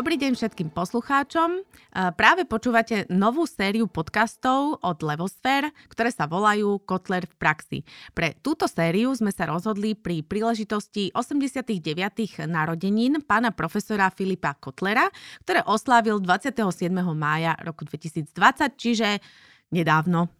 [0.00, 1.60] Dobrý deň všetkým poslucháčom.
[2.16, 7.78] Práve počúvate novú sériu podcastov od Levosfér, ktoré sa volajú Kotler v praxi.
[8.16, 12.48] Pre túto sériu sme sa rozhodli pri príležitosti 89.
[12.48, 15.04] narodenín pána profesora Filipa Kotlera,
[15.44, 16.64] ktoré oslávil 27.
[17.12, 18.32] mája roku 2020,
[18.80, 19.20] čiže
[19.68, 20.32] nedávno.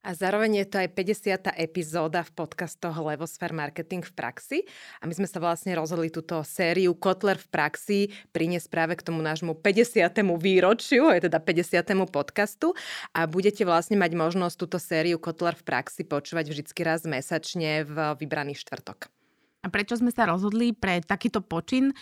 [0.00, 1.60] A zároveň je to aj 50.
[1.60, 4.58] epizóda v podcastoch Levosfér Marketing v praxi.
[4.98, 7.98] A my sme sa vlastne rozhodli túto sériu Kotler v praxi
[8.32, 10.24] priniesť práve k tomu nášmu 50.
[10.40, 12.08] výročiu, je teda 50.
[12.08, 12.72] podcastu.
[13.12, 18.16] A budete vlastne mať možnosť túto sériu Kotler v praxi počúvať vždy raz mesačne v
[18.16, 19.19] vybraný štvrtok.
[19.60, 21.92] A prečo sme sa rozhodli pre takýto počin?
[21.92, 21.94] E,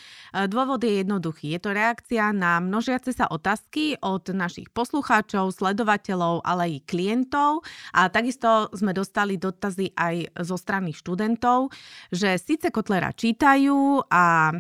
[0.47, 1.59] dôvod je jednoduchý.
[1.59, 7.67] Je to reakcia na množiace sa otázky od našich poslucháčov, sledovateľov, ale aj klientov.
[7.99, 11.75] A takisto sme dostali dotazy aj zo strany študentov,
[12.15, 14.55] že síce Kotlera čítajú a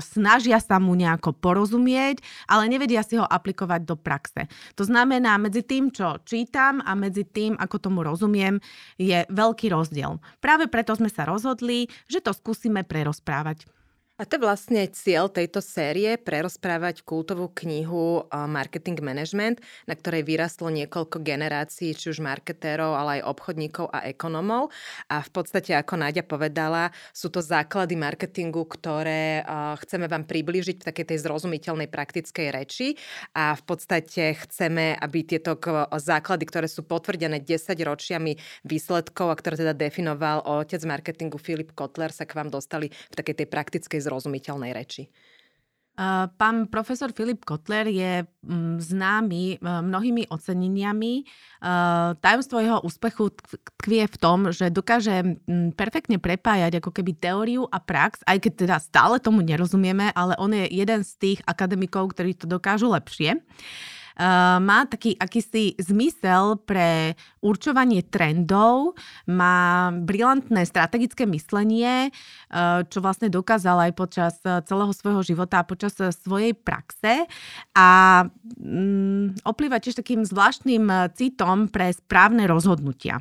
[0.00, 4.48] snažia sa mu nejako porozumieť, ale nevedia si ho aplikovať do praxe.
[4.78, 8.58] To znamená, medzi tým, čo čítam a medzi tým, ako tomu rozumiem,
[8.96, 10.18] je veľký rozdiel.
[10.40, 13.68] Práve preto sme sa rozhodli, že to skúsime prerozprávať.
[14.14, 19.58] A to je vlastne cieľ tejto série, prerozprávať kultovú knihu Marketing Management,
[19.90, 24.70] na ktorej vyrastlo niekoľko generácií, či už marketérov, ale aj obchodníkov a ekonomov.
[25.10, 29.42] A v podstate, ako Náďa povedala, sú to základy marketingu, ktoré
[29.82, 32.94] chceme vám približiť v takej tej zrozumiteľnej praktickej reči.
[33.34, 35.58] A v podstate chceme, aby tieto
[35.90, 42.14] základy, ktoré sú potvrdené 10 ročiami výsledkov a ktoré teda definoval otec marketingu Filip Kotler,
[42.14, 45.08] sa k vám dostali v takej tej praktickej zrozumiteľnej reči.
[46.34, 51.22] Pán profesor Filip Kotler je mm, známy e, mnohými oceneniami.
[51.22, 51.24] E,
[52.18, 57.78] tajomstvo jeho úspechu tkvie v tom, že dokáže mm, perfektne prepájať ako keby teóriu a
[57.78, 62.34] prax, aj keď teda stále tomu nerozumieme, ale on je jeden z tých akademikov, ktorí
[62.34, 63.38] to dokážu lepšie.
[64.62, 68.94] Má taký akýsi zmysel pre určovanie trendov,
[69.26, 72.14] má brilantné strategické myslenie,
[72.88, 77.26] čo vlastne dokázal aj počas celého svojho života a počas svojej praxe
[77.74, 77.88] a
[78.62, 83.18] mm, oplýva tiež takým zvláštnym citom pre správne rozhodnutia.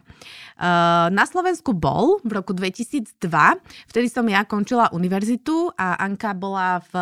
[1.10, 3.18] Na Slovensku bol v roku 2002,
[3.90, 6.94] vtedy som ja končila univerzitu a Anka bola v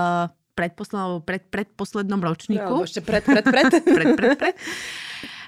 [0.53, 2.73] predposlednom, pred, predposlednom ročníku.
[2.81, 3.72] No, ešte pred, pred, pred.
[3.97, 4.56] pred, pred, pred.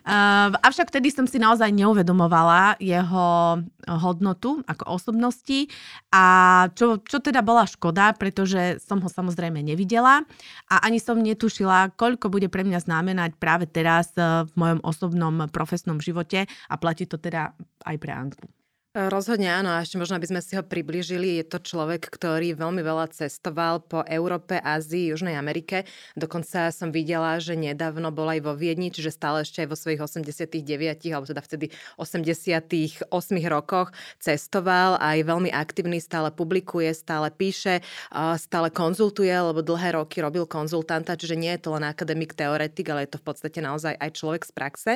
[0.04, 3.56] Uh, avšak vtedy som si naozaj neuvedomovala jeho
[3.88, 5.72] hodnotu ako osobnosti
[6.12, 6.24] a
[6.76, 10.28] čo, čo teda bola škoda, pretože som ho samozrejme nevidela
[10.68, 16.04] a ani som netušila, koľko bude pre mňa znamenať práve teraz v mojom osobnom profesnom
[16.04, 17.56] živote a platí to teda
[17.88, 18.44] aj pre Anku.
[18.94, 22.78] Rozhodne áno, a ešte možno, aby sme si ho približili, je to človek, ktorý veľmi
[22.86, 25.90] veľa cestoval po Európe, Ázii, Južnej Amerike.
[26.14, 29.98] Dokonca som videla, že nedávno bol aj vo Viedni, čiže stále ešte aj vo svojich
[29.98, 33.10] 89, alebo teda vtedy 88
[33.50, 33.90] rokoch
[34.22, 37.82] cestoval a je veľmi aktívny, stále publikuje, stále píše,
[38.38, 43.10] stále konzultuje, lebo dlhé roky robil konzultanta, čiže nie je to len akademik, teoretik, ale
[43.10, 44.92] je to v podstate naozaj aj človek z praxe.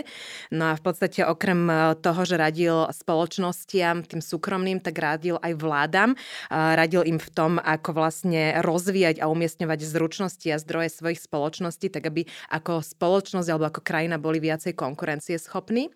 [0.53, 1.65] No a v podstate okrem
[2.05, 6.15] toho, že radil spoločnosti inštitúciám, tým súkromným, tak radil aj vládam.
[6.51, 12.07] Radil im v tom, ako vlastne rozvíjať a umiestňovať zručnosti a zdroje svojich spoločností, tak
[12.07, 15.89] aby ako spoločnosť alebo ako krajina boli viacej konkurencie schopní.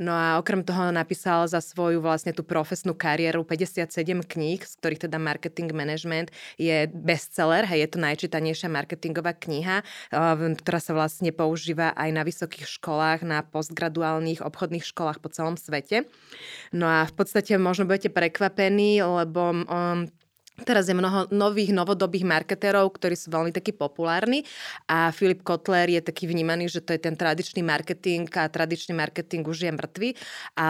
[0.00, 3.88] No a okrem toho napísal za svoju vlastne tú profesnú kariéru 57
[4.24, 9.84] kníh, z ktorých teda marketing management je bestseller, hej, je to najčítanejšia marketingová kniha,
[10.60, 16.08] ktorá sa vlastne používa aj na vysokých školách, na postgraduálnych obchodných školách po celom svete.
[16.70, 20.06] No a v podstate možno budete prekvapení, lebo um,
[20.64, 24.40] Teraz je mnoho nových, novodobých marketérov, ktorí sú veľmi takí populárni
[24.88, 29.44] a Filip Kotler je taký vnímaný, že to je ten tradičný marketing a tradičný marketing
[29.44, 30.08] už je mŕtvy.
[30.56, 30.68] A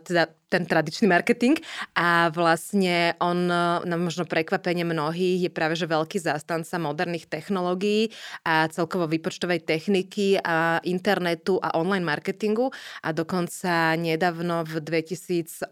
[0.00, 1.58] teda ten tradičný marketing
[1.98, 3.50] a vlastne on
[3.82, 8.14] na možno prekvapenie mnohých je práve že veľký zástanca moderných technológií
[8.46, 12.70] a celkovo výpočtovej techniky a internetu a online marketingu
[13.02, 15.70] a dokonca nedávno v 2018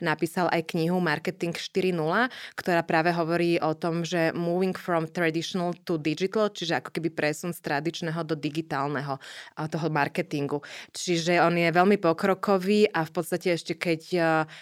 [0.00, 2.28] napísal aj knihu Marketing 4.0,
[2.58, 7.56] ktorá práve hovorí o tom, že moving from traditional to digital, čiže ako keby presun
[7.56, 9.16] z tradičného do digitálneho
[9.56, 10.60] toho marketingu.
[10.92, 14.02] Čiže on je veľmi pokrokový a v podstate keď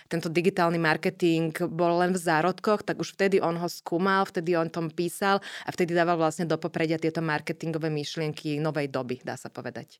[0.06, 4.70] tento digitálny marketing bol len v zárodkoch, tak už vtedy on ho skúmal, vtedy on
[4.70, 9.50] tom písal a vtedy dával vlastne do popredia tieto marketingové myšlienky novej doby, dá sa
[9.50, 9.98] povedať.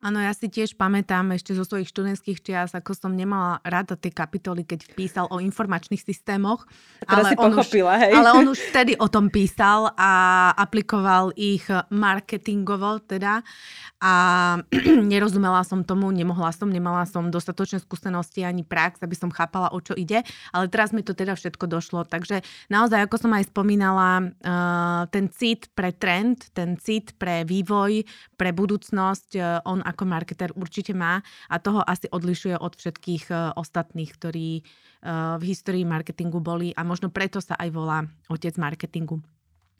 [0.00, 4.08] Áno, ja si tiež pamätám ešte zo svojich študentských čias, ako som nemala rada tie
[4.08, 6.64] kapitoly, keď písal o informačných systémoch.
[7.04, 8.12] A ale si on pochopila, už, hej?
[8.16, 10.10] Ale on už vtedy o tom písal a
[10.56, 13.44] aplikoval ich marketingovo teda
[14.00, 14.12] a
[15.12, 19.84] nerozumela som tomu, nemohla som, nemala som dostatočné skúsenosti ani prax, aby som chápala, o
[19.84, 20.24] čo ide,
[20.56, 22.08] ale teraz mi to teda všetko došlo.
[22.08, 22.40] Takže
[22.72, 28.08] naozaj, ako som aj spomínala, eh, ten cit pre trend, ten cit pre vývoj,
[28.40, 31.18] pre budúcnosť, eh, on ako marketer určite má
[31.50, 34.50] a toho asi odlišuje od všetkých eh, ostatných, ktorí
[35.40, 39.16] v histórii marketingu boli a možno preto sa aj volá otec marketingu.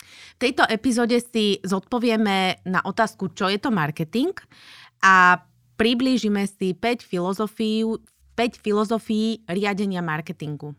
[0.01, 4.33] V tejto epizóde si zodpovieme na otázku, čo je to marketing
[5.05, 5.45] a
[5.77, 10.73] priblížime si 5 filozofií, 5 filozofií riadenia marketingu.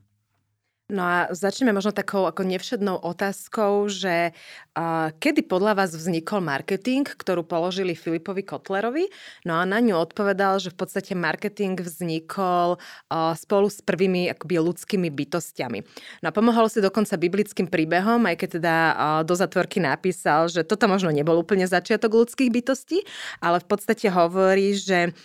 [0.91, 4.35] No a začneme možno takou ako nevšednou otázkou, že
[4.75, 9.07] uh, kedy podľa vás vznikol marketing, ktorú položili Filipovi Kotlerovi?
[9.47, 14.59] No a na ňu odpovedal, že v podstate marketing vznikol uh, spolu s prvými akoby
[14.59, 15.79] ľudskými bytostiami.
[16.19, 18.93] No a pomohol si dokonca biblickým príbehom, aj keď teda uh,
[19.23, 23.07] do zatvorky napísal, že toto možno nebol úplne začiatok ľudských bytostí,
[23.39, 25.15] ale v podstate hovorí, že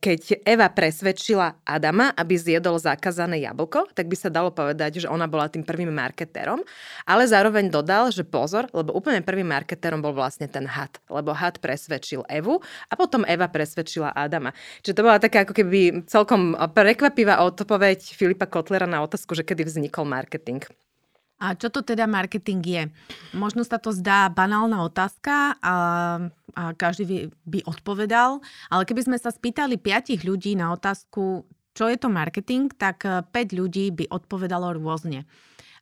[0.00, 5.28] keď Eva presvedčila Adama, aby zjedol zakázané jablko, tak by sa dalo povedať, že ona
[5.28, 6.64] bola tým prvým marketérom,
[7.04, 11.60] ale zároveň dodal, že pozor, lebo úplne prvým marketérom bol vlastne ten had, lebo had
[11.60, 14.56] presvedčil Evu a potom Eva presvedčila Adama.
[14.80, 19.68] Čiže to bola taká ako keby celkom prekvapivá odpoveď Filipa Kotlera na otázku, že kedy
[19.68, 20.64] vznikol marketing.
[21.42, 22.82] A čo to teda marketing je?
[23.34, 25.76] Možno sa to zdá banálna otázka a,
[26.54, 28.38] a každý by odpovedal,
[28.70, 31.42] ale keby sme sa spýtali piatich ľudí na otázku,
[31.74, 35.26] čo je to marketing, tak 5 ľudí by odpovedalo rôzne.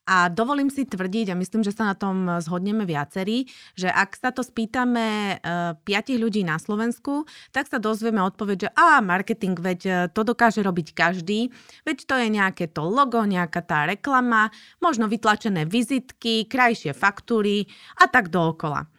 [0.03, 3.47] A dovolím si tvrdiť, a myslím, že sa na tom zhodneme viacerí,
[3.79, 7.23] že ak sa to spýtame uh, piatich ľudí na Slovensku,
[7.55, 11.55] tak sa dozvieme odpoveď, že a marketing, veď e, to dokáže robiť každý,
[11.87, 14.51] veď to je nejaké to logo, nejaká tá reklama,
[14.83, 17.71] možno vytlačené vizitky, krajšie faktúry
[18.03, 18.91] a tak dookola.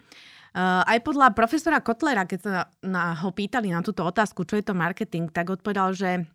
[0.54, 4.62] Uh, aj podľa profesora Kotlera, keď sa na, ho pýtali na túto otázku, čo je
[4.62, 6.30] to marketing, tak odpovedal, že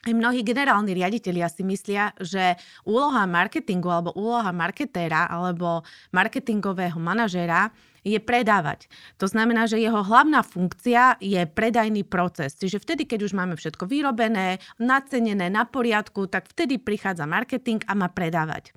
[0.00, 2.56] aj mnohí generálni riaditeľia si myslia, že
[2.88, 5.84] úloha marketingu alebo úloha marketéra alebo
[6.16, 7.68] marketingového manažéra
[8.00, 8.88] je predávať.
[9.20, 12.56] To znamená, že jeho hlavná funkcia je predajný proces.
[12.56, 17.92] Čiže vtedy, keď už máme všetko vyrobené, nacenené, na poriadku, tak vtedy prichádza marketing a
[17.92, 18.72] má predávať.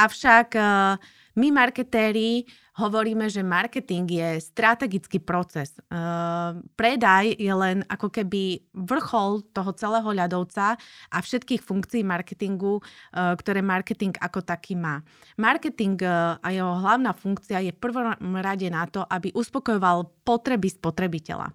[0.00, 0.96] Avšak uh,
[1.36, 5.78] my marketéri hovoríme, že marketing je strategický proces.
[5.86, 10.74] Uh, predaj je len ako keby vrchol toho celého ľadovca
[11.10, 15.06] a všetkých funkcií marketingu, uh, ktoré marketing ako taký má.
[15.38, 18.10] Marketing uh, a jeho hlavná funkcia je v prvom
[18.42, 21.54] rade na to, aby uspokojoval potreby spotrebiteľa.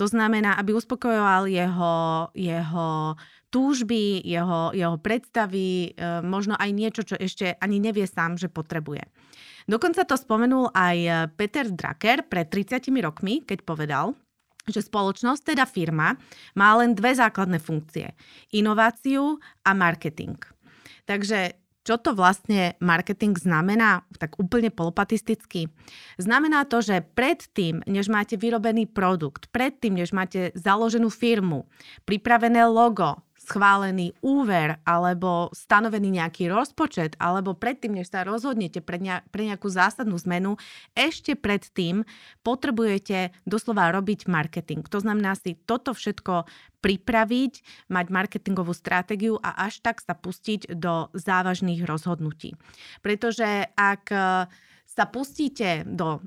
[0.00, 1.94] To znamená, aby uspokojoval jeho,
[2.32, 3.14] jeho
[3.52, 5.94] túžby, jeho, jeho predstavy,
[6.26, 9.06] možno aj niečo, čo ešte ani nevie sám, že potrebuje.
[9.64, 14.12] Dokonca to spomenul aj Peter Drucker pred 30 rokmi, keď povedal,
[14.64, 16.16] že spoločnosť, teda firma,
[16.56, 18.12] má len dve základné funkcie.
[18.52, 20.36] Inováciu a marketing.
[21.04, 25.68] Takže čo to vlastne marketing znamená, tak úplne polopatisticky?
[26.16, 31.68] Znamená to, že predtým, než máte vyrobený produkt, predtým, než máte založenú firmu,
[32.08, 39.22] pripravené logo, schválený úver alebo stanovený nejaký rozpočet alebo predtým, než sa rozhodnete pre, ne-
[39.28, 40.56] pre nejakú zásadnú zmenu,
[40.96, 42.08] ešte predtým
[42.40, 44.82] potrebujete doslova robiť marketing.
[44.88, 46.48] To znamená si toto všetko
[46.80, 47.52] pripraviť,
[47.88, 52.56] mať marketingovú stratégiu a až tak sa pustiť do závažných rozhodnutí.
[53.00, 54.12] Pretože ak
[54.94, 56.22] sa pustíte do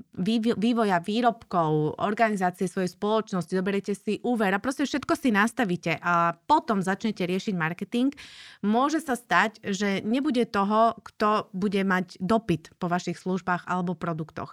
[0.60, 6.84] vývoja výrobkov, organizácie svojej spoločnosti, zoberiete si úver a proste všetko si nastavíte a potom
[6.84, 8.12] začnete riešiť marketing,
[8.60, 14.52] môže sa stať, že nebude toho, kto bude mať dopyt po vašich službách alebo produktoch.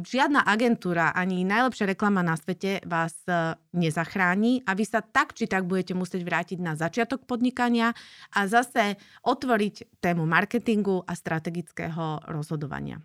[0.00, 5.44] Žiadna agentúra ani najlepšia reklama na svete vás e, nezachráni a vy sa tak či
[5.44, 7.92] tak budete musieť vrátiť na začiatok podnikania
[8.32, 13.04] a zase otvoriť tému marketingu a strategického rozhodovania.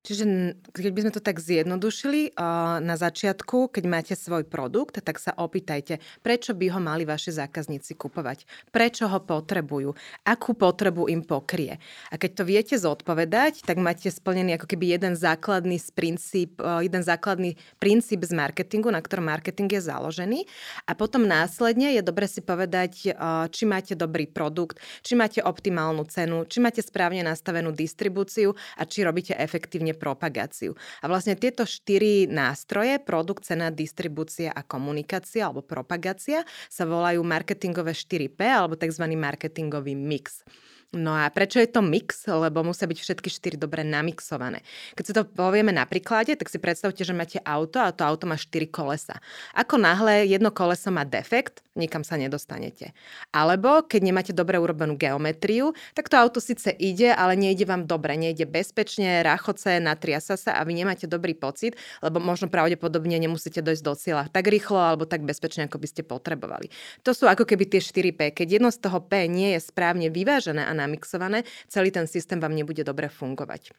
[0.00, 2.32] Čiže keď by sme to tak zjednodušili,
[2.80, 8.00] na začiatku, keď máte svoj produkt, tak sa opýtajte, prečo by ho mali vaši zákazníci
[8.00, 9.92] kupovať, prečo ho potrebujú,
[10.24, 11.76] akú potrebu im pokrie.
[12.08, 17.60] A keď to viete zodpovedať, tak máte splnený ako keby jeden základný princíp, jeden základný
[17.76, 20.48] princíp z marketingu, na ktorom marketing je založený.
[20.88, 23.12] A potom následne je dobre si povedať,
[23.52, 29.04] či máte dobrý produkt, či máte optimálnu cenu, či máte správne nastavenú distribúciu a či
[29.04, 30.78] robíte efektívne hlavne propagáciu.
[31.02, 37.92] A vlastne tieto štyri nástroje, produkt, cena, distribúcia a komunikácia alebo propagácia, sa volajú marketingové
[37.92, 39.04] 4P alebo tzv.
[39.18, 40.46] marketingový mix.
[40.90, 42.26] No a prečo je to mix?
[42.26, 44.66] Lebo musia byť všetky štyri dobre namixované.
[44.98, 48.26] Keď si to povieme na príklade, tak si predstavte, že máte auto a to auto
[48.26, 49.22] má štyri kolesa.
[49.54, 52.90] Ako náhle jedno koleso má defekt, nikam sa nedostanete.
[53.30, 58.18] Alebo keď nemáte dobre urobenú geometriu, tak to auto síce ide, ale nejde vám dobre,
[58.18, 63.84] nejde bezpečne, rachoce, natriasa sa a vy nemáte dobrý pocit, lebo možno pravdepodobne nemusíte dojsť
[63.86, 66.72] do cieľa tak rýchlo alebo tak bezpečne, ako by ste potrebovali.
[67.06, 68.34] To sú ako keby tie 4P.
[68.34, 72.56] Keď jedno z toho P nie je správne vyvážené a namixované, celý ten systém vám
[72.56, 73.76] nebude dobre fungovať.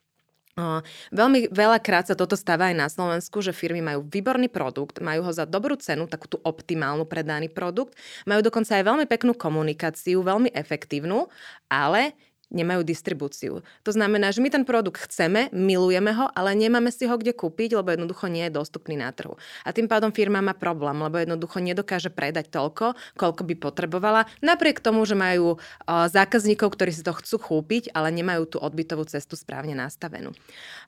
[1.15, 5.31] Veľmi veľakrát sa toto stáva aj na Slovensku, že firmy majú výborný produkt, majú ho
[5.31, 7.95] za dobrú cenu, takú tú optimálnu predaný produkt,
[8.27, 11.31] majú dokonca aj veľmi peknú komunikáciu, veľmi efektívnu,
[11.71, 12.13] ale
[12.51, 13.63] nemajú distribúciu.
[13.87, 17.79] To znamená, že my ten produkt chceme, milujeme ho, ale nemáme si ho kde kúpiť,
[17.79, 19.39] lebo jednoducho nie je dostupný na trhu.
[19.63, 24.83] A tým pádom firma má problém, lebo jednoducho nedokáže predať toľko, koľko by potrebovala, napriek
[24.83, 29.71] tomu, že majú zákazníkov, ktorí si to chcú kúpiť, ale nemajú tú odbytovú cestu správne
[29.71, 30.35] nastavenú.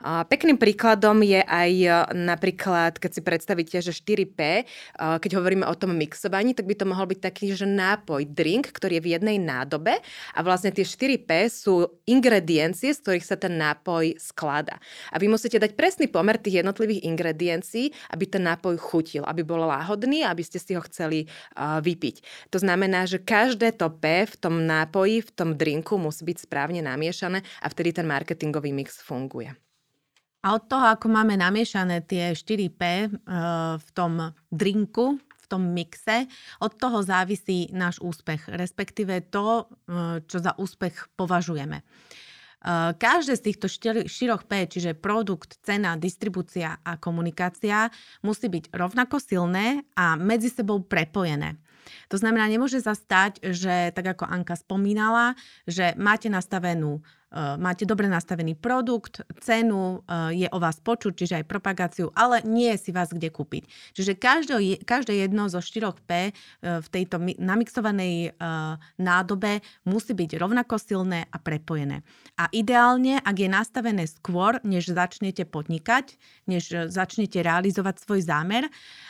[0.03, 1.71] Pekným príkladom je aj
[2.11, 4.67] napríklad, keď si predstavíte, že 4P,
[4.99, 8.99] keď hovoríme o tom mixovaní, tak by to mohol byť taký, že nápoj, drink, ktorý
[8.99, 10.03] je v jednej nádobe
[10.35, 14.81] a vlastne tie 4P sú ingrediencie, z ktorých sa ten nápoj sklada.
[15.13, 19.61] A vy musíte dať presný pomer tých jednotlivých ingrediencií, aby ten nápoj chutil, aby bol
[19.61, 22.49] láhodný, aby ste si ho chceli uh, vypiť.
[22.49, 26.81] To znamená, že každé to P v tom nápoji, v tom drinku musí byť správne
[26.81, 29.53] namiešané a vtedy ten marketingový mix funguje.
[30.43, 35.15] A od toho, ako máme namiešané tie 4P uh, v tom drinku,
[35.47, 36.27] tom mixe,
[36.59, 41.81] od toho závisí náš úspech, respektíve to, e, čo za úspech považujeme.
[41.81, 41.83] E,
[42.95, 43.67] každé z týchto
[44.07, 47.91] štyroch P, čiže produkt, cena, distribúcia a komunikácia,
[48.23, 51.59] musí byť rovnako silné a medzi sebou prepojené.
[52.09, 55.35] To znamená, nemôže sa stať, že tak ako Anka spomínala,
[55.67, 57.03] že máte nastavenú
[57.57, 62.69] máte dobre nastavený produkt, cenu, eh, je o vás počuť, čiže aj propagáciu, ale nie
[62.77, 63.65] je si vás kde kúpiť.
[63.97, 68.35] Čiže každé, každé jedno zo 4P eh, v tejto namixovanej
[68.99, 72.05] nádobe musí byť rovnako silné a prepojené.
[72.37, 78.67] A ideálne, ak je nastavené skôr, než začnete podnikať, než začnete realizovať svoj zámer,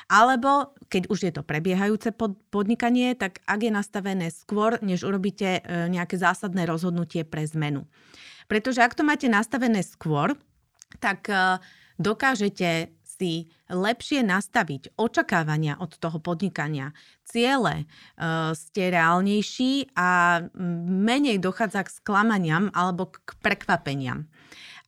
[0.07, 2.13] alebo keď už je to prebiehajúce
[2.51, 7.87] podnikanie, tak ak je nastavené skôr, než urobíte nejaké zásadné rozhodnutie pre zmenu.
[8.47, 10.35] Pretože ak to máte nastavené skôr,
[11.00, 11.59] tak e,
[11.97, 16.91] dokážete si lepšie nastaviť očakávania od toho podnikania.
[17.23, 17.85] Ciele e,
[18.57, 20.41] ste reálnejší a
[20.89, 24.27] menej dochádza k sklamaniam alebo k prekvapeniam.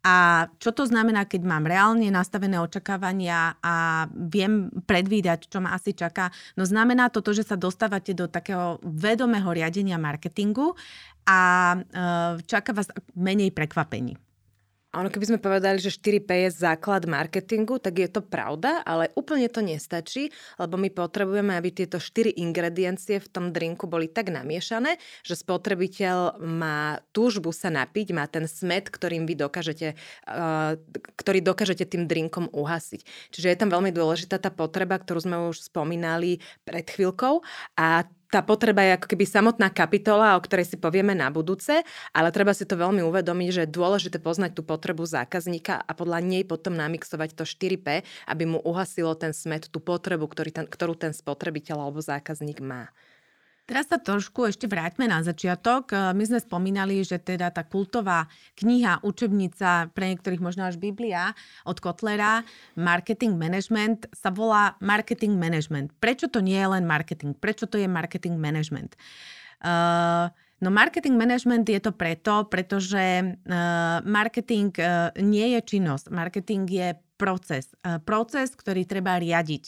[0.05, 5.97] A čo to znamená, keď mám reálne nastavené očakávania a viem predvídať, čo ma asi
[5.97, 6.29] čaká?
[6.53, 10.77] No znamená to to, že sa dostávate do takého vedomého riadenia marketingu
[11.25, 11.39] a
[11.73, 11.77] e,
[12.45, 12.85] čaká vás
[13.17, 14.13] menej prekvapení.
[14.95, 19.51] Ono, keby sme povedali, že 4P je základ marketingu, tak je to pravda, ale úplne
[19.51, 24.95] to nestačí, lebo my potrebujeme, aby tieto 4 ingrediencie v tom drinku boli tak namiešané,
[25.27, 29.99] že spotrebiteľ má túžbu sa napiť, má ten smet, ktorým vy dokážete,
[30.31, 30.79] uh,
[31.19, 33.35] ktorý dokážete tým drinkom uhasiť.
[33.35, 37.43] Čiže je tam veľmi dôležitá tá potreba, ktorú sme už spomínali pred chvíľkou
[37.75, 42.35] a tá potreba je ako keby samotná kapitola, o ktorej si povieme na budúce, ale
[42.35, 46.43] treba si to veľmi uvedomiť, že je dôležité poznať tú potrebu zákazníka a podľa nej
[46.43, 51.15] potom namixovať to 4P, aby mu uhasilo ten smet, tú potrebu, ktorý ten, ktorú ten
[51.15, 52.91] spotrebiteľ alebo zákazník má.
[53.65, 55.89] Teraz sa trošku ešte vráťme na začiatok.
[55.89, 58.29] E, my sme spomínali, že teda tá kultová
[58.61, 61.33] kniha, učebnica, pre niektorých možno až Biblia
[61.65, 62.45] od Kotlera,
[62.77, 65.97] Marketing Management, sa volá Marketing Management.
[65.97, 67.33] Prečo to nie je len marketing?
[67.33, 68.93] Prečo to je marketing management?
[69.65, 70.29] Uh,
[70.63, 74.71] No marketing management je to preto, pretože uh, marketing
[75.19, 76.15] nie je činnosť.
[76.15, 77.71] Marketing je proces.
[77.81, 79.63] E, proces, ktorý treba riadiť.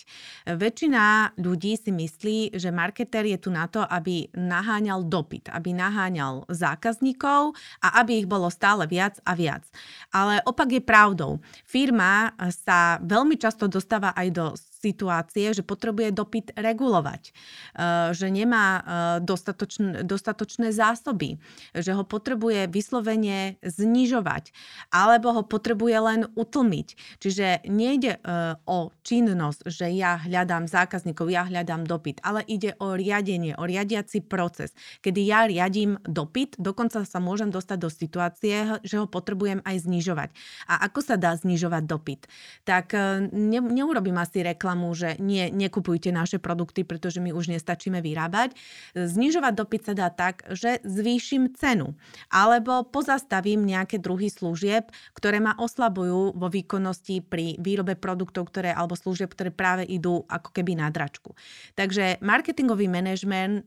[0.56, 6.46] Väčšina ľudí si myslí, že marketer je tu na to, aby naháňal dopyt, aby naháňal
[6.51, 9.63] zákazníkov a aby ich bolo stále viac a viac.
[10.12, 11.39] Ale opak je pravdou.
[11.63, 14.46] Firma sa veľmi často dostáva aj do
[14.88, 18.84] situácie, že potrebuje dopyt regulovať, eh, že nemá eh,
[19.20, 21.36] dostatočné, dostatočné zásoby,
[21.75, 24.56] že ho potrebuje vyslovene znižovať,
[24.96, 26.88] alebo ho potrebuje len utlmiť.
[27.20, 32.96] Čiže nejde eh, o činnosť, že ja hľadám zákazníkov, ja hľadám dopyt, ale ide o
[32.96, 34.72] riadenie, o riadiaci proces,
[35.03, 40.29] kedy ja riadím dopyt, dokonca sa môžem dostať do situácie, že ho potrebujem aj znižovať.
[40.70, 42.22] A ako sa dá znižovať dopyt?
[42.67, 42.94] Tak
[43.34, 48.53] ne, neurobím asi reklamu reklamu, že nie, nekupujte naše produkty, pretože my už nestačíme vyrábať.
[48.93, 51.98] Znižovať dopyt sa dá tak, že zvýšim cenu
[52.29, 58.93] alebo pozastavím nejaké druhy služieb, ktoré ma oslabujú vo výkonnosti pri výrobe produktov, ktoré, alebo
[58.93, 61.34] služieb, ktoré práve idú ako keby na dračku.
[61.74, 62.86] Takže marketingový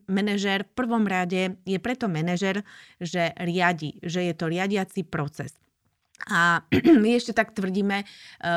[0.07, 2.63] manažer v prvom rade je preto manažer,
[3.03, 5.60] že riadi, že je to riadiaci proces.
[6.29, 6.67] A
[7.03, 8.07] my ešte tak tvrdíme eh,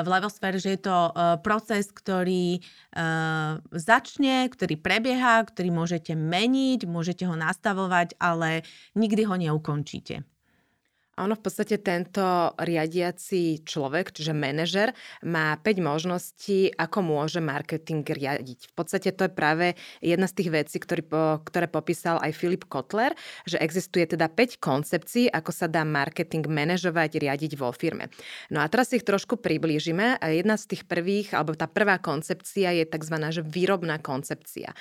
[0.04, 6.84] v Levosfere, že je to eh, proces, ktorý eh, začne, ktorý prebieha, ktorý môžete meniť,
[6.90, 8.68] môžete ho nastavovať, ale
[8.98, 10.33] nikdy ho neukončíte.
[11.18, 12.24] Ono v podstate tento
[12.58, 18.70] riadiaci človek, čiže manažer, má 5 možností, ako môže marketing riadiť.
[18.70, 21.06] V podstate to je práve jedna z tých vecí, ktorý,
[21.46, 23.14] ktoré popísal aj Filip Kotler,
[23.46, 28.10] že existuje teda 5 koncepcií, ako sa dá marketing manažovať, riadiť vo firme.
[28.50, 30.18] No a teraz ich trošku priblížime.
[30.22, 33.16] Jedna z tých prvých, alebo tá prvá koncepcia je tzv.
[33.24, 34.76] Že výrobná koncepcia.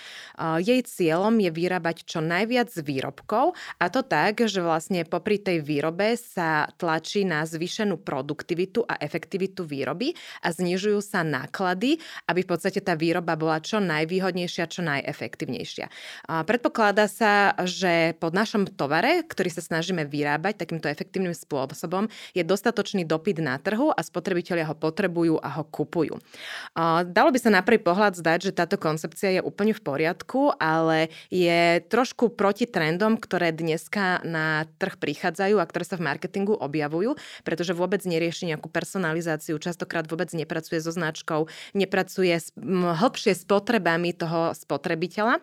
[0.59, 6.19] Jej cieľom je vyrábať čo najviac výrobkov a to tak, že vlastne popri tej výrobe
[6.23, 10.15] sa tlačí na zvýšenú produktivitu a efektivitu výroby
[10.47, 11.99] a znižujú sa náklady,
[12.31, 15.91] aby v podstate tá výroba bola čo najvýhodnejšia, čo najefektívnejšia.
[16.47, 23.03] Predpokladá sa, že pod našom tovare, ktorý sa snažíme vyrábať takýmto efektívnym spôsobom, je dostatočný
[23.03, 26.21] dopyt na trhu a spotrebitelia ho potrebujú a ho kupujú.
[27.09, 31.09] Dalo by sa na prvý pohľad zdať, že táto koncepcia je úplne v poriadku, ale
[31.33, 37.17] je trošku proti trendom, ktoré dneska na trh prichádzajú a ktoré sa v marketingu objavujú,
[37.43, 44.13] pretože vôbec nerieši nejakú personalizáciu, častokrát vôbec nepracuje so značkou, nepracuje s, hlbšie s potrebami
[44.13, 45.41] toho spotrebiteľa.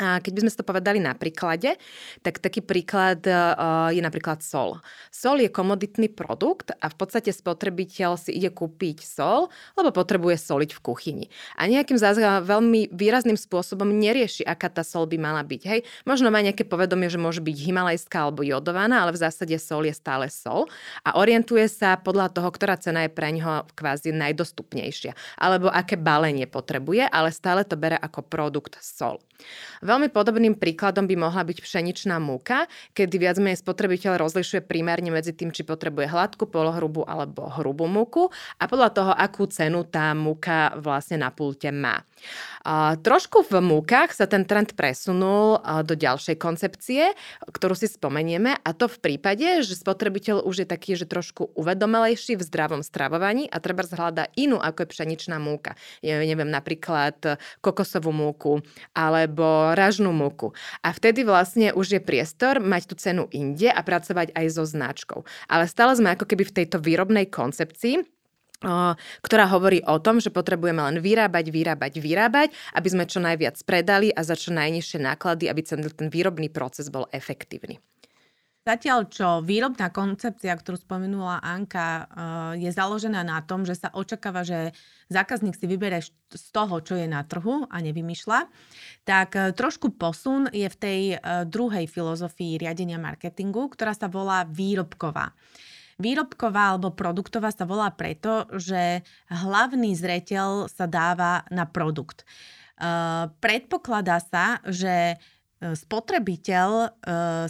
[0.00, 1.76] A keď by sme to povedali na príklade,
[2.24, 4.80] tak taký príklad uh, je napríklad sol.
[5.12, 10.70] Sol je komoditný produkt a v podstate spotrebiteľ si ide kúpiť sol, lebo potrebuje soliť
[10.72, 11.26] v kuchyni.
[11.60, 15.62] A nejakým zás veľmi výrazným spôsobom nerieši, aká tá sol by mala byť.
[15.68, 19.84] Hej, možno má nejaké povedomie, že môže byť himalajská alebo jodovaná, ale v zásade sol
[19.84, 20.64] je stále sol
[21.04, 25.12] a orientuje sa podľa toho, ktorá cena je pre ňoho kvázi najdostupnejšia.
[25.36, 29.20] Alebo aké balenie potrebuje, ale stále to bere ako produkt sol.
[29.90, 35.34] Veľmi podobným príkladom by mohla byť pšeničná múka, kedy viac menej spotrebiteľ rozlišuje primárne medzi
[35.34, 38.30] tým, či potrebuje hladkú, polohrubú alebo hrubú múku
[38.62, 42.06] a podľa toho, akú cenu tá múka vlastne na pulte má.
[42.60, 47.16] A trošku v múkach sa ten trend presunul do ďalšej koncepcie,
[47.48, 52.36] ktorú si spomenieme a to v prípade, že spotrebiteľ už je taký, že trošku uvedomelejší
[52.36, 55.72] v zdravom stravovaní a treba zhľada inú ako je pšeničná múka.
[56.04, 58.60] Ja neviem, napríklad kokosovú múku
[58.92, 60.52] alebo ražnú múku.
[60.84, 65.24] A vtedy vlastne už je priestor mať tú cenu inde a pracovať aj so značkou.
[65.48, 68.19] Ale stále sme ako keby v tejto výrobnej koncepcii,
[69.24, 74.12] ktorá hovorí o tom, že potrebujeme len vyrábať, vyrábať, vyrábať, aby sme čo najviac predali
[74.12, 75.80] a za čo najnižšie náklady, aby ten,
[76.12, 77.80] výrobný proces bol efektívny.
[78.60, 82.04] Zatiaľ, čo výrobná koncepcia, ktorú spomenula Anka,
[82.60, 84.76] je založená na tom, že sa očakáva, že
[85.08, 88.52] zákazník si vybere z toho, čo je na trhu a nevymýšľa,
[89.08, 91.00] tak trošku posun je v tej
[91.48, 95.32] druhej filozofii riadenia marketingu, ktorá sa volá výrobková.
[96.00, 102.24] Výrobková alebo produktová sa volá preto, že hlavný zreteľ sa dáva na produkt.
[102.80, 105.20] Uh, predpokladá sa, že
[105.60, 106.88] spotrebiteľ e,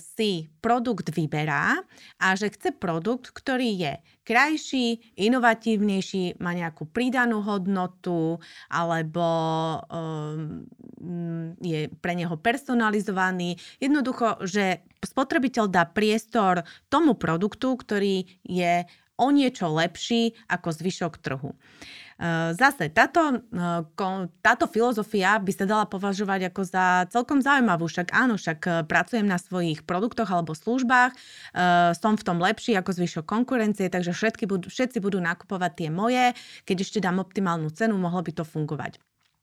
[0.02, 1.78] si produkt vyberá
[2.18, 3.92] a že chce produkt, ktorý je
[4.26, 8.38] krajší, inovatívnejší, má nejakú pridanú hodnotu
[8.70, 9.26] alebo
[11.58, 13.58] je pre neho personalizovaný.
[13.78, 18.86] Jednoducho, že spotrebiteľ dá priestor tomu produktu, ktorý je
[19.20, 21.52] o niečo lepší ako zvyšok trhu.
[22.52, 23.40] Zase, táto,
[24.44, 29.40] táto filozofia by sa dala považovať ako za celkom zaujímavú, však áno, však pracujem na
[29.40, 31.16] svojich produktoch alebo službách,
[31.96, 36.36] som v tom lepší ako zvyšok konkurencie, takže všetky budú, všetci budú nakupovať tie moje,
[36.68, 39.00] keď ešte dám optimálnu cenu, mohlo by to fungovať.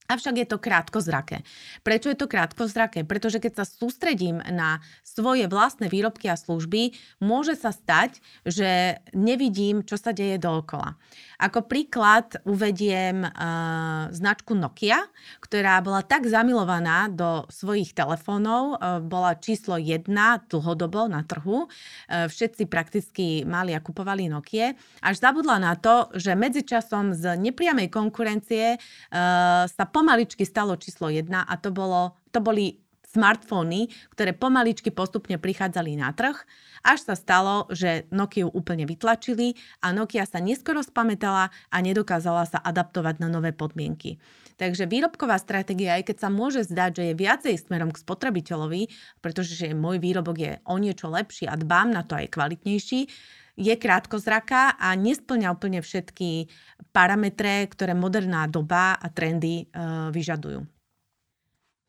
[0.08, 1.44] Avšak je to krátkozraké.
[1.84, 3.04] Prečo je to krátkozraké?
[3.04, 9.84] Pretože keď sa sústredím na svoje vlastné výrobky a služby, môže sa stať, že nevidím,
[9.84, 10.96] čo sa deje dookola.
[11.38, 15.06] Ako príklad uvediem uh, značku Nokia,
[15.44, 21.68] ktorá bola tak zamilovaná do svojich telefónov, uh, bola číslo jedna dlhodobo na trhu.
[21.68, 24.72] Uh, všetci prakticky mali a kupovali Nokia.
[25.04, 31.26] Až zabudla na to, že medzičasom z nepriamej konkurencie uh, sa pomaličky stalo číslo 1
[31.34, 32.78] a to, bolo, to boli
[33.10, 36.38] smartfóny, ktoré pomaličky postupne prichádzali na trh,
[36.86, 42.62] až sa stalo, že Nokia úplne vytlačili a Nokia sa neskoro spametala a nedokázala sa
[42.62, 44.22] adaptovať na nové podmienky.
[44.62, 48.90] Takže výrobková stratégia, aj keď sa môže zdať, že je viacej smerom k spotrebiteľovi,
[49.22, 53.10] pretože že môj výrobok je o niečo lepší a dbám na to aj kvalitnejší,
[53.58, 56.46] je krátkozraká a nesplňa úplne všetky
[56.94, 60.62] parametre, ktoré moderná doba a trendy uh, vyžadujú.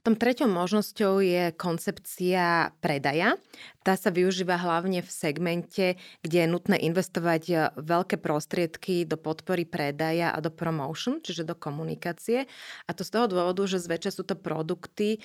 [0.09, 3.37] Tom treťou možnosťou je koncepcia predaja.
[3.89, 9.65] Tá sa využíva hlavne v segmente, kde je nutné investovať e, veľké prostriedky do podpory
[9.65, 12.45] predaja a do promotion, čiže do komunikácie.
[12.85, 15.25] A to z toho dôvodu, že zväčša sú to produkty,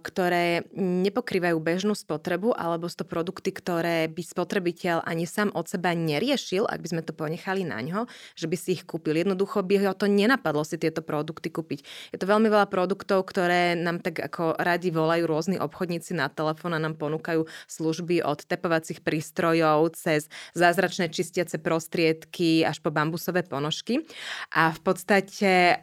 [0.00, 5.92] ktoré nepokrývajú bežnú spotrebu, alebo sú to produkty, ktoré by spotrebiteľ ani sám od seba
[5.92, 9.20] neriešil, ak by sme to ponechali na ňo, že by si ich kúpil.
[9.20, 11.84] Jednoducho by ho to nenapadlo si tieto produkty kúpiť.
[12.16, 16.72] Je to veľmi veľa produktov, ktoré nám tak ako radi volajú rôzni obchodníci na telefón
[16.72, 23.42] a nám ponúkajú služby služby od tepovacích prístrojov cez zázračné čistiace prostriedky až po bambusové
[23.42, 24.06] ponožky.
[24.54, 25.74] A v podstate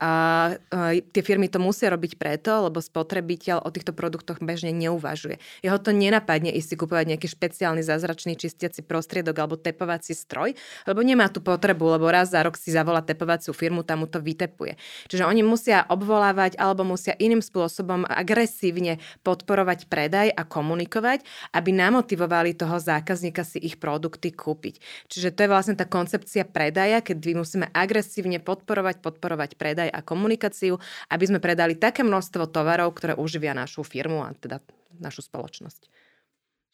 [1.11, 5.43] tie firmy to musia robiť preto, lebo spotrebiteľ o týchto produktoch bežne neuvažuje.
[5.59, 10.55] Jeho to nenapadne ísť si kupovať nejaký špeciálny zázračný čistiaci prostriedok alebo tepovací stroj,
[10.87, 14.23] lebo nemá tú potrebu, lebo raz za rok si zavolá tepovaciu firmu, tam mu to
[14.23, 14.79] vytepuje.
[15.11, 21.25] Čiže oni musia obvolávať alebo musia iným spôsobom agresívne podporovať predaj a komunikovať,
[21.57, 24.77] aby nám namotivovali toho zákazníka si ich produkty kúpiť.
[25.09, 30.05] Čiže to je vlastne tá koncepcia predaja, keď my musíme agresívne podporovať, podporovať predaj a
[30.05, 30.77] komunikáciu,
[31.09, 34.61] aby sme predali také množstvo tovarov, ktoré uživia našu firmu a teda
[35.01, 35.89] našu spoločnosť.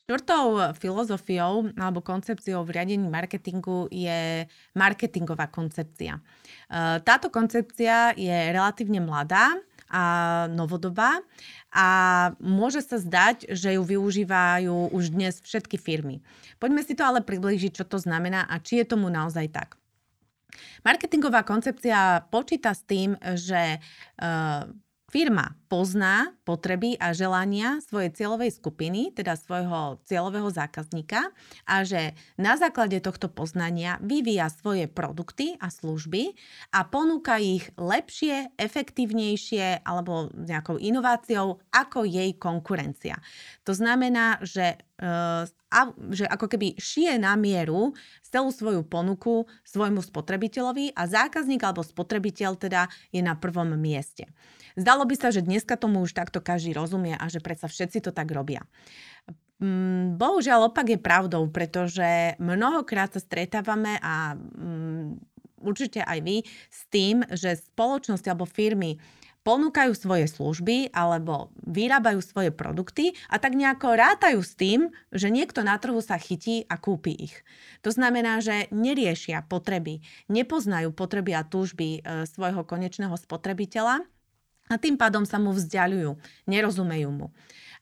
[0.04, 4.44] Štvrtou filozofiou alebo koncepciou v riadení marketingu je
[4.76, 6.20] marketingová koncepcia.
[6.20, 6.22] E,
[7.08, 9.56] táto koncepcia je relatívne mladá
[9.88, 10.04] a
[10.52, 11.24] novodobá
[11.74, 11.88] a
[12.38, 16.22] môže sa zdať, že ju využívajú už dnes všetky firmy.
[16.62, 19.82] Poďme si to ale priblížiť, čo to znamená a či je tomu naozaj tak.
[20.86, 24.70] Marketingová koncepcia počíta s tým, že uh,
[25.14, 31.30] Firma pozná potreby a želania svojej cieľovej skupiny, teda svojho cieľového zákazníka
[31.70, 36.34] a že na základe tohto poznania vyvíja svoje produkty a služby
[36.74, 43.22] a ponúka ich lepšie, efektívnejšie alebo nejakou inováciou ako jej konkurencia.
[43.70, 45.46] To znamená, že, uh,
[46.10, 47.94] že ako keby šije na mieru
[48.26, 54.26] celú svoju ponuku svojmu spotrebiteľovi a zákazník alebo spotrebiteľ teda je na prvom mieste.
[54.74, 58.12] Zdalo by sa, že dneska tomu už takto každý rozumie a že predsa všetci to
[58.12, 58.66] tak robia.
[59.64, 65.22] Mm, bohužiaľ opak je pravdou, pretože mnohokrát sa stretávame a mm,
[65.64, 69.00] určite aj vy s tým, že spoločnosti alebo firmy
[69.44, 75.62] ponúkajú svoje služby alebo vyrábajú svoje produkty a tak nejako rátajú s tým, že niekto
[75.68, 77.36] na trhu sa chytí a kúpi ich.
[77.84, 80.00] To znamená, že neriešia potreby,
[80.32, 84.08] nepoznajú potreby a túžby e, svojho konečného spotrebiteľa
[84.72, 86.16] a tým pádom sa mu vzdialujú,
[86.48, 87.28] nerozumejú mu.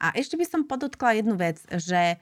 [0.02, 2.18] A ešte by som podotkla jednu vec, že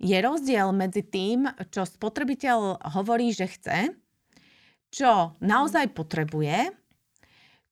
[0.00, 3.92] je rozdiel medzi tým, čo spotrebiteľ hovorí, že chce,
[4.88, 6.72] čo naozaj potrebuje,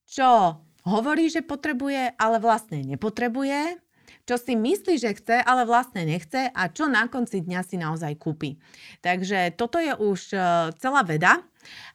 [0.04, 3.80] čo hovorí, že potrebuje, ale vlastne nepotrebuje,
[4.28, 8.12] čo si myslí, že chce, ale vlastne nechce a čo na konci dňa si naozaj
[8.20, 8.60] kúpi.
[9.00, 10.38] Takže toto je už e,
[10.76, 11.40] celá veda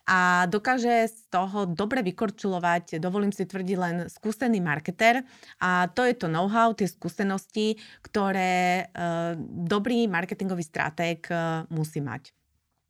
[0.10, 5.22] a dokáže z toho dobre vykorčulovať, dovolím si tvrdiť len skúsený marketer
[5.62, 9.38] a to je to know-how, tie skúsenosti, ktoré e,
[9.70, 12.34] dobrý marketingový stratég e, musí mať.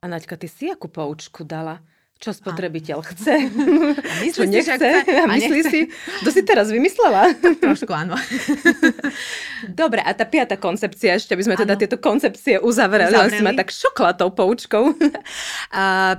[0.03, 1.83] A Naďka, ty si akú poučku dala?
[2.23, 3.35] Čo spotrebiteľ chce.
[4.23, 4.89] Myslí čo nechce.
[5.03, 5.79] A myslí si,
[6.23, 7.35] to si teraz vymyslela.
[7.63, 8.15] Trošku áno.
[9.79, 13.35] Dobre, a tá piata koncepcia, ešte by sme teda tieto koncepcie uzavreli, uzavreli.
[13.35, 14.95] si ma tak šokla tou poučkou.
[15.75, 16.15] A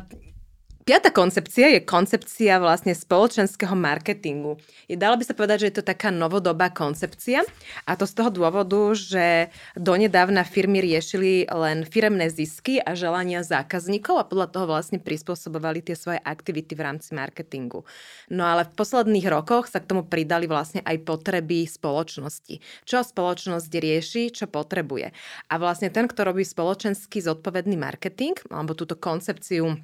[0.84, 4.60] Piatá koncepcia je koncepcia vlastne spoločenského marketingu.
[4.84, 7.40] Dalo by sa povedať, že je to taká novodobá koncepcia
[7.88, 9.48] a to z toho dôvodu, že
[9.80, 15.96] donedávna firmy riešili len firemné zisky a želania zákazníkov a podľa toho vlastne prispôsobovali tie
[15.96, 17.88] svoje aktivity v rámci marketingu.
[18.28, 22.60] No ale v posledných rokoch sa k tomu pridali vlastne aj potreby spoločnosti.
[22.84, 25.16] Čo spoločnosť rieši, čo potrebuje.
[25.48, 29.80] A vlastne ten, kto robí spoločenský zodpovedný marketing, alebo túto koncepciu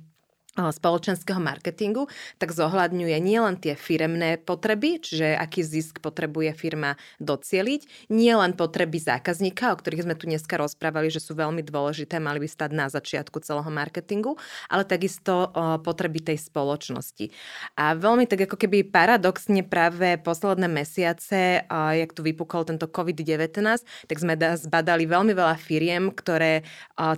[0.59, 2.11] spoločenského marketingu,
[2.43, 8.99] tak zohľadňuje nielen tie firemné potreby, čiže aký zisk potrebuje firma docieliť, nie len potreby
[8.99, 12.91] zákazníka, o ktorých sme tu dneska rozprávali, že sú veľmi dôležité, mali by stať na
[12.91, 14.37] začiatku celého marketingu,
[14.67, 15.55] ale takisto
[15.87, 17.31] potreby tej spoločnosti.
[17.79, 24.17] A veľmi tak ako keby paradoxne práve posledné mesiace, jak tu vypukol tento COVID-19, tak
[24.19, 26.67] sme zbadali veľmi veľa firiem, ktoré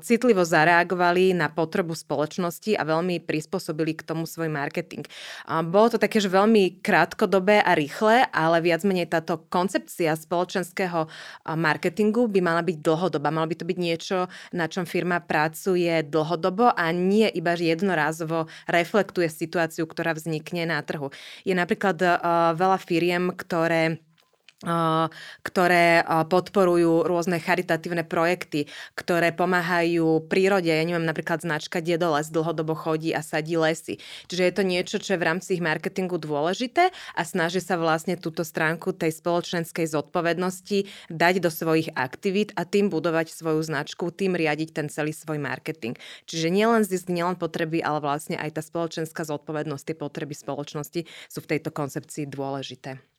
[0.05, 5.09] citlivo zareagovali na potrebu spoločnosti a veľmi prispôsobili k tomu svoj marketing.
[5.49, 11.09] Bolo to také, že veľmi krátkodobé a rýchle, ale viac menej táto koncepcia spoločenského
[11.57, 13.33] marketingu by mala byť dlhodobá.
[13.33, 19.33] Malo by to byť niečo, na čom firma pracuje dlhodobo a nie iba jednorázovo reflektuje
[19.33, 21.09] situáciu, ktorá vznikne na trhu.
[21.49, 21.97] Je napríklad
[22.53, 24.05] veľa firiem, ktoré
[25.42, 30.70] ktoré podporujú rôzne charitatívne projekty, ktoré pomáhajú prírode.
[30.70, 33.98] Ja neviem, napríklad značka Diedoles dlhodobo chodí a sadí lesy.
[34.31, 38.14] Čiže je to niečo, čo je v rámci ich marketingu dôležité a snaží sa vlastne
[38.14, 44.38] túto stránku tej spoločenskej zodpovednosti dať do svojich aktivít a tým budovať svoju značku, tým
[44.38, 45.98] riadiť ten celý svoj marketing.
[46.31, 51.38] Čiže nielen zisk, nielen potreby, ale vlastne aj tá spoločenská zodpovednosť, tie potreby spoločnosti sú
[51.42, 53.12] v tejto koncepcii dôležité.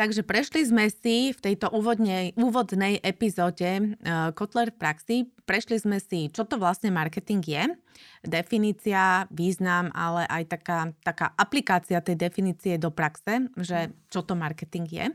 [0.00, 6.00] Takže prešli sme si v tejto úvodnej, úvodnej epizóde uh, Kotler v praxi, prešli sme
[6.00, 7.76] si, čo to vlastne marketing je,
[8.24, 14.88] definícia, význam, ale aj taká, taká aplikácia tej definície do praxe, že čo to marketing
[14.88, 15.06] je.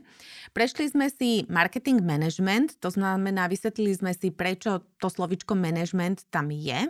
[0.54, 6.54] Prešli sme si marketing management, to znamená, vysvetlili sme si, prečo to slovičko management tam
[6.54, 6.86] je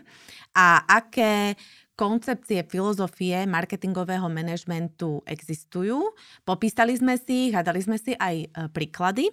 [0.53, 1.57] a aké
[1.97, 6.13] koncepcie filozofie marketingového manažmentu existujú.
[6.45, 9.33] Popísali sme si ich a dali sme si aj e, príklady.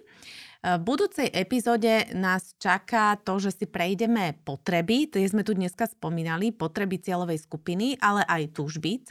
[0.80, 6.56] v budúcej epizóde nás čaká to, že si prejdeme potreby, tie sme tu dneska spomínali,
[6.56, 9.04] potreby cieľovej skupiny, ale aj túžby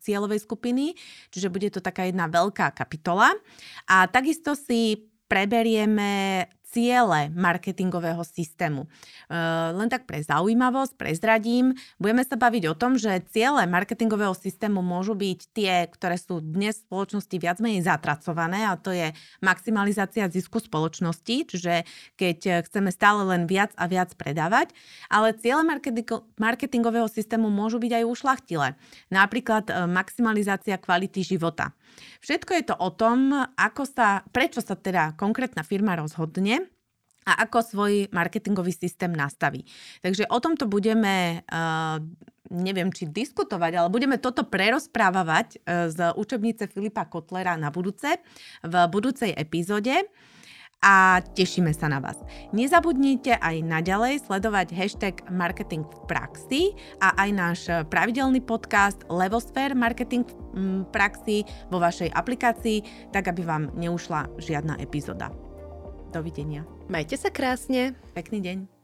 [0.00, 0.96] cieľovej skupiny,
[1.28, 3.28] čiže bude to taká jedna veľká kapitola.
[3.92, 8.86] A takisto si preberieme ciele marketingového systému.
[9.74, 15.18] Len tak pre zaujímavosť, prezradím, budeme sa baviť o tom, že ciele marketingového systému môžu
[15.18, 19.10] byť tie, ktoré sú dnes v spoločnosti viac menej zatracované a to je
[19.42, 21.82] maximalizácia zisku spoločnosti, čiže
[22.14, 24.70] keď chceme stále len viac a viac predávať,
[25.10, 25.66] ale ciele
[26.38, 28.68] marketingového systému môžu byť aj ušlachtile.
[29.10, 31.74] Napríklad e, maximalizácia kvality života.
[32.22, 36.59] Všetko je to o tom, ako sa, prečo sa teda konkrétna firma rozhodne
[37.28, 39.64] a ako svoj marketingový systém nastaví.
[40.00, 42.00] Takže o tomto budeme, uh,
[42.48, 48.20] neviem či diskutovať, ale budeme toto prerozprávať uh, z učebnice Filipa Kotlera na budúce,
[48.64, 50.08] v budúcej epizóde
[50.80, 52.16] a tešíme sa na vás.
[52.56, 56.62] Nezabudnite aj naďalej sledovať hashtag marketing v praxi
[57.04, 57.60] a aj náš
[57.92, 60.24] pravidelný podcast Levosphere Marketing
[60.56, 65.49] v praxi vo vašej aplikácii, tak aby vám neušla žiadna epizóda.
[66.10, 66.66] Dovidenia.
[66.90, 67.94] Majte sa krásne.
[68.12, 68.79] Pekný deň.